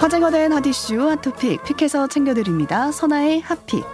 화제가 0.00 0.30
된 0.30 0.52
핫이슈 0.52 1.06
핫토픽 1.10 1.62
픽해서 1.64 2.06
챙겨드립니다. 2.06 2.90
선아의 2.90 3.42
핫픽. 3.42 3.84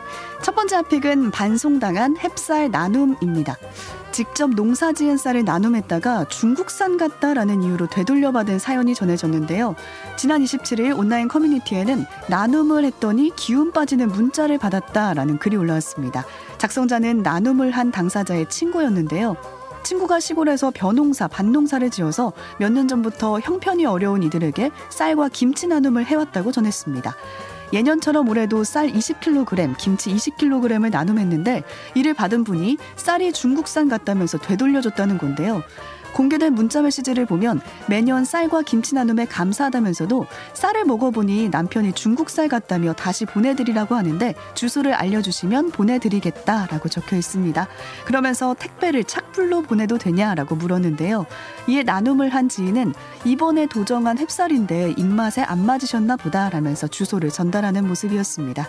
첫 0.42 0.54
번째 0.54 0.76
핫픽은 0.76 1.32
반송당한 1.32 2.14
햅쌀 2.14 2.70
나눔입니다. 2.70 3.56
직접 4.12 4.50
농사 4.50 4.92
지은 4.92 5.16
쌀을 5.16 5.44
나눔했다가 5.44 6.26
중국산 6.28 6.98
같다라는 6.98 7.64
이유로 7.64 7.88
되돌려받은 7.88 8.60
사연이 8.60 8.94
전해졌는데요. 8.94 9.74
지난 10.16 10.44
27일 10.44 10.96
온라인 10.96 11.26
커뮤니티에는 11.26 12.04
나눔을 12.28 12.84
했더니 12.84 13.32
기운 13.34 13.72
빠지는 13.72 14.06
문자를 14.08 14.58
받았다라는 14.58 15.38
글이 15.38 15.56
올라왔습니다. 15.56 16.24
작성자는 16.58 17.24
나눔을 17.24 17.72
한 17.72 17.90
당사자의 17.90 18.48
친구였는데요. 18.48 19.36
친구가 19.84 20.18
시골에서 20.18 20.72
벼농사, 20.74 21.28
밭농사를 21.28 21.88
지어서 21.90 22.32
몇 22.58 22.74
년 22.74 22.88
전부터 22.88 23.38
형편이 23.38 23.86
어려운 23.86 24.24
이들에게 24.24 24.70
쌀과 24.90 25.28
김치 25.28 25.68
나눔을 25.68 26.04
해왔다고 26.06 26.50
전했습니다. 26.50 27.14
예년처럼 27.72 28.28
올해도 28.28 28.64
쌀 28.64 28.88
20kg, 28.88 29.76
김치 29.78 30.12
20kg을 30.12 30.90
나눔했는데 30.90 31.62
이를 31.94 32.14
받은 32.14 32.42
분이 32.44 32.78
쌀이 32.96 33.32
중국산 33.32 33.88
같다면서 33.88 34.38
되돌려줬다는 34.38 35.18
건데요. 35.18 35.62
공개된 36.14 36.54
문자 36.54 36.80
메시지를 36.80 37.26
보면 37.26 37.60
매년 37.88 38.24
쌀과 38.24 38.62
김치 38.62 38.94
나눔에 38.94 39.26
감사하다면서도 39.26 40.26
쌀을 40.54 40.84
먹어보니 40.84 41.48
남편이 41.50 41.92
중국 41.92 42.30
쌀 42.30 42.48
같다며 42.48 42.92
다시 42.92 43.26
보내드리라고 43.26 43.96
하는데 43.96 44.34
주소를 44.54 44.94
알려주시면 44.94 45.72
보내드리겠다라고 45.72 46.88
적혀 46.88 47.16
있습니다. 47.16 47.68
그러면서 48.06 48.54
택배를 48.58 49.04
착불로 49.04 49.62
보내도 49.62 49.98
되냐라고 49.98 50.54
물었는데요. 50.54 51.26
이에 51.66 51.82
나눔을 51.82 52.28
한 52.28 52.48
지인은 52.48 52.94
이번에 53.24 53.66
도정한 53.66 54.16
햅쌀인데 54.16 54.98
입맛에 54.98 55.42
안 55.42 55.66
맞으셨나 55.66 56.16
보다라면서 56.16 56.86
주소를 56.88 57.30
전달하는 57.30 57.86
모습이었습니다. 57.88 58.66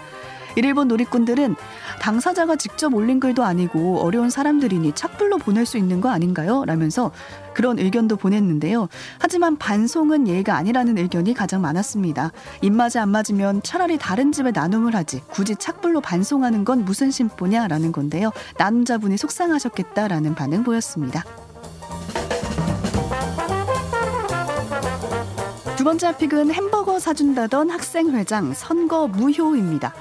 일본 0.56 0.88
놀이꾼들은 0.88 1.56
당사자가 2.02 2.56
직접 2.56 2.94
올린 2.94 3.20
글도 3.20 3.44
아니고 3.44 4.00
어려운 4.00 4.30
사람들이니 4.30 4.94
착불로 4.94 5.38
보낼 5.38 5.66
수 5.66 5.78
있는 5.78 6.02
거 6.02 6.10
아닌가요? 6.10 6.64
라면서 6.66 7.12
그런 7.54 7.80
의견도 7.80 8.18
보냈는데요. 8.18 8.90
하지만 9.20 9.58
반송은 9.58 10.28
예의가 10.28 10.56
아니라는 10.56 10.98
의견이 10.98 11.34
가장 11.34 11.62
많았습니다. 11.62 12.32
입맛에 12.62 13.00
안 13.00 13.10
맞으면 13.10 13.62
차라리 13.64 13.98
다른 13.98 14.32
집에 14.32 14.52
나눔을 14.52 14.96
하지 14.96 15.22
굳이 15.30 15.56
착불로 15.56 16.02
반송하는 16.02 16.66
건 16.66 16.86
무슨 16.86 17.12
심보냐라는 17.12 17.92
건데요. 17.92 18.32
나눔자분이 18.58 19.18
속상하셨겠다라는 19.18 20.36
반응 20.36 20.64
보였습니다. 20.64 21.24
두 25.78 25.84
번째 25.84 26.18
픽은 26.18 26.52
햄버거 26.52 27.00
사준다던 27.00 27.70
학생회장 27.70 28.54
선거 28.54 29.08
무효입니다. 29.08 29.94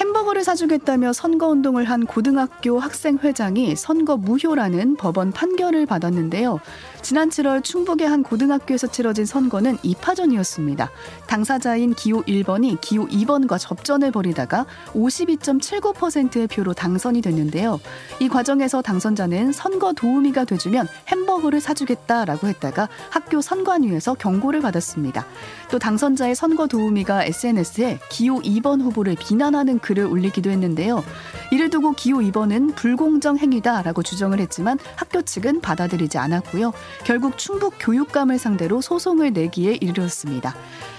햄버거를 0.00 0.44
사주겠다며 0.44 1.12
선거운동을 1.12 1.84
한 1.84 2.06
고등학교 2.06 2.78
학생회장이 2.78 3.74
선거 3.74 4.16
무효라는 4.16 4.96
법원 4.96 5.32
판결을 5.32 5.86
받았는데요. 5.86 6.60
지난 7.02 7.30
7월 7.30 7.64
충북의 7.64 8.08
한 8.08 8.22
고등학교에서 8.22 8.86
치러진 8.88 9.24
선거는 9.24 9.76
2파전이었습니다. 9.78 10.88
당사자인 11.26 11.94
기호 11.94 12.22
1번이 12.22 12.80
기호 12.80 13.06
2번과 13.06 13.58
접전을 13.58 14.12
벌이다가 14.12 14.66
52.79%의 14.92 16.46
표로 16.46 16.74
당선이 16.74 17.20
됐는데요. 17.20 17.80
이 18.20 18.28
과정에서 18.28 18.82
당선자는 18.82 19.52
선거 19.52 19.92
도우미가 19.92 20.44
돼주면 20.44 20.86
햄버거를 21.08 21.60
사주겠다라고 21.60 22.46
했다가 22.48 22.88
학교 23.10 23.40
선관위에서 23.40 24.14
경고를 24.14 24.60
받았습니다. 24.60 25.26
또 25.70 25.78
당선자의 25.78 26.34
선거 26.34 26.66
도우미가 26.66 27.24
SNS에 27.24 27.98
기호 28.10 28.40
2번 28.40 28.80
후보를 28.82 29.16
비난하는 29.18 29.78
글을 29.88 30.04
올리기도 30.04 30.50
했는데요. 30.50 31.02
이를 31.50 31.70
두고 31.70 31.92
기호 31.92 32.18
2번은 32.18 32.74
불공정 32.74 33.38
행위다라고 33.38 34.02
주정을 34.02 34.38
했지만 34.40 34.78
학교 34.96 35.22
측은 35.22 35.62
받아들이지 35.62 36.18
않았고요. 36.18 36.74
결국 37.04 37.38
충북 37.38 37.74
교육감을 37.80 38.38
상대로 38.38 38.82
소송을 38.82 39.32
내기에 39.32 39.78
이르렀습니다. 39.80 40.54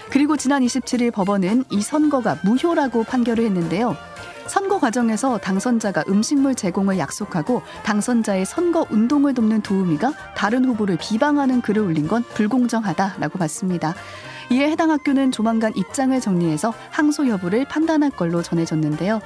그리고 0.09 0.37
지난 0.37 0.63
27일 0.63 1.13
법원은 1.13 1.65
이 1.69 1.81
선거가 1.81 2.39
무효라고 2.43 3.03
판결을 3.03 3.45
했는데요. 3.45 3.95
선거 4.47 4.79
과정에서 4.79 5.37
당선자가 5.37 6.05
음식물 6.09 6.55
제공을 6.55 6.97
약속하고 6.97 7.61
당선자의 7.83 8.47
선거 8.47 8.87
운동을 8.89 9.35
돕는 9.35 9.61
도우미가 9.61 10.13
다른 10.35 10.65
후보를 10.65 10.97
비방하는 10.99 11.61
글을 11.61 11.83
올린 11.83 12.07
건 12.07 12.23
불공정하다라고 12.33 13.37
봤습니다. 13.37 13.93
이에 14.51 14.69
해당 14.69 14.91
학교는 14.91 15.31
조만간 15.31 15.75
입장을 15.75 16.19
정리해서 16.19 16.73
항소 16.89 17.27
여부를 17.27 17.65
판단할 17.65 18.09
걸로 18.09 18.41
전해졌는데요. 18.41 19.21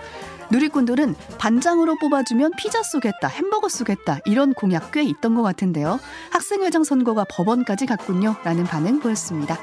누리꾼들은 0.51 1.16
반장으로 1.38 1.95
뽑아주면 2.00 2.51
피자 2.57 2.84
쏘겠다, 2.84 3.28
햄버거 3.28 3.69
쏘겠다 3.69 4.19
이런 4.25 4.53
공약 4.53 4.91
꽤 4.91 5.01
있던 5.03 5.35
것 5.35 5.41
같은데요. 5.41 6.00
학생회장 6.31 6.83
선거가 6.83 7.25
법원까지 7.29 7.85
갔군요. 7.85 8.35
라는 8.44 8.66
반응 8.66 9.00
보였습니다. 9.00 9.57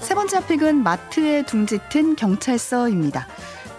세 0.00 0.14
번째 0.14 0.46
픽은 0.46 0.82
마트에 0.82 1.42
둥짙은 1.44 2.16
경찰서입니다. 2.16 3.26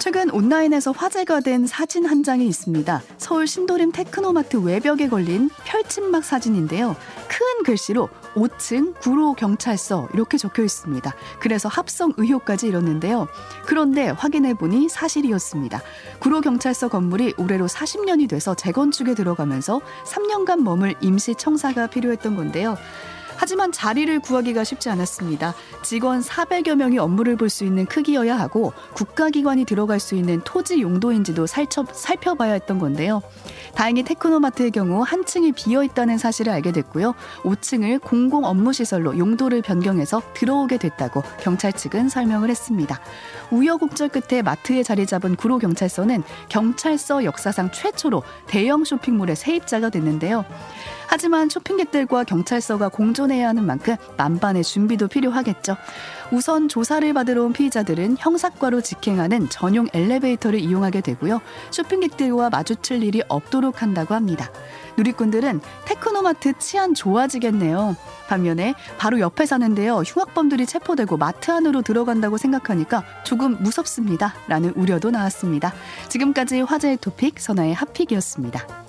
최근 0.05 0.29
온라인에서 0.29 0.91
화제가 0.91 1.39
된 1.39 1.65
사진 1.65 2.05
한 2.05 2.21
장이 2.21 2.45
있습니다. 2.45 3.01
서울 3.17 3.47
신도림 3.47 3.91
테크노마트 3.91 4.57
외벽에 4.57 5.09
걸린 5.09 5.49
펼침막 5.63 6.23
사진인데요. 6.23 6.95
큰 7.27 7.63
글씨로 7.63 8.09
5층 8.35 8.99
구로 8.99 9.33
경찰서 9.33 10.09
이렇게 10.13 10.37
적혀 10.37 10.61
있습니다. 10.61 11.11
그래서 11.39 11.69
합성 11.69 12.13
의혹까지 12.17 12.67
일었는데요. 12.67 13.27
그런데 13.65 14.09
확인해 14.09 14.53
보니 14.53 14.89
사실이었습니다. 14.89 15.81
구로 16.19 16.39
경찰서 16.39 16.89
건물이 16.89 17.33
올해로 17.39 17.65
40년이 17.65 18.29
돼서 18.29 18.53
재건축에 18.53 19.15
들어가면서 19.15 19.81
3년간 20.05 20.61
머물 20.61 20.93
임시 21.01 21.33
청사가 21.33 21.87
필요했던 21.87 22.35
건데요. 22.35 22.77
하지만 23.37 23.71
자리를 23.71 24.19
구하기가 24.19 24.63
쉽지 24.63 24.89
않았습니다. 24.89 25.53
직원 25.83 26.21
400여 26.21 26.75
명이 26.75 26.99
업무를 26.99 27.35
볼 27.35 27.45
수 27.49 27.63
있는 27.63 27.85
크기여야 27.85 28.37
하고 28.37 28.73
국가기관이 28.95 29.65
들어갈 29.65 29.99
수 29.99 30.15
있는 30.15 30.41
토지 30.43 30.81
용도인지도 30.81 31.45
살펴, 31.45 31.85
살펴봐야 31.93 32.53
했던 32.53 32.79
건데요. 32.79 33.21
다행히 33.75 34.03
테크노마트의 34.03 34.71
경우 34.71 35.03
한 35.05 35.25
층이 35.25 35.51
비어 35.51 35.83
있다는 35.83 36.17
사실을 36.17 36.51
알게 36.53 36.71
됐고요. 36.71 37.13
5층을 37.43 38.01
공공 38.01 38.45
업무시설로 38.45 39.17
용도를 39.17 39.61
변경해서 39.61 40.21
들어오게 40.33 40.77
됐다고 40.77 41.23
경찰 41.41 41.71
측은 41.71 42.09
설명을 42.09 42.49
했습니다. 42.49 42.99
우여곡절 43.51 44.09
끝에 44.09 44.41
마트에 44.41 44.81
자리 44.83 45.05
잡은 45.05 45.35
구로 45.35 45.59
경찰서는 45.59 46.23
경찰서 46.49 47.23
역사상 47.25 47.71
최초로 47.71 48.23
대형 48.47 48.83
쇼핑몰의 48.83 49.35
세입자가 49.35 49.89
됐는데요. 49.89 50.45
하지만 51.15 51.47
쇼핑객들과 51.47 52.25
경찰서가 52.25 52.89
공존해야 52.89 53.47
하는 53.47 53.65
만큼 53.65 53.95
만반의 54.17 54.65
준비도 54.65 55.07
필요하겠죠. 55.07 55.77
우선 56.29 56.67
조사를 56.67 57.13
받으러 57.13 57.43
온 57.45 57.53
피의자들은 57.53 58.17
형사과로 58.19 58.81
직행하는 58.81 59.47
전용 59.47 59.87
엘리베이터를 59.93 60.59
이용하게 60.59 60.99
되고요. 60.99 61.39
쇼핑객들과 61.71 62.49
마주칠 62.49 63.01
일이 63.01 63.23
없도록 63.29 63.81
한다고 63.81 64.13
합니다. 64.13 64.51
누리꾼들은 64.97 65.61
테크노마트 65.85 66.51
치안 66.59 66.93
좋아지겠네요. 66.93 67.95
반면에 68.27 68.75
바로 68.97 69.21
옆에 69.21 69.45
사는데요. 69.45 69.99
흉악범들이 69.99 70.65
체포되고 70.65 71.15
마트 71.15 71.49
안으로 71.49 71.81
들어간다고 71.81 72.35
생각하니까 72.35 73.05
조금 73.23 73.55
무섭습니다. 73.63 74.33
라는 74.49 74.73
우려도 74.75 75.11
나왔습니다. 75.11 75.73
지금까지 76.09 76.59
화제의 76.59 76.97
토픽 76.97 77.39
선아의 77.39 77.73
핫픽이었습니다. 77.73 78.84